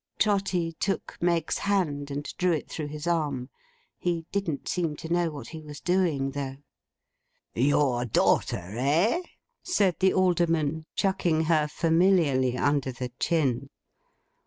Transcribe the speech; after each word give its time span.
Trotty 0.17 0.71
took 0.79 1.15
Meg's 1.21 1.59
hand 1.59 2.09
and 2.09 2.25
drew 2.39 2.53
it 2.53 2.67
through 2.67 2.87
his 2.87 3.05
arm. 3.05 3.49
He 3.99 4.25
didn't 4.31 4.67
seem 4.67 4.95
to 4.95 5.13
know 5.13 5.29
what 5.29 5.49
he 5.49 5.61
was 5.61 5.79
doing 5.79 6.31
though. 6.31 6.57
'Your 7.53 8.05
daughter, 8.05 8.65
eh?' 8.79 9.21
said 9.61 9.97
the 9.99 10.11
Alderman, 10.11 10.87
chucking 10.95 11.43
her 11.43 11.67
familiarly 11.67 12.57
under 12.57 12.91
the 12.91 13.09
chin. 13.19 13.69